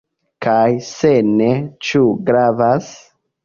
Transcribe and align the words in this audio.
Kaj 0.45 0.71
se 0.87 1.11
ne, 1.29 1.51
ĉu 1.91 2.05
gravas? 2.33 2.93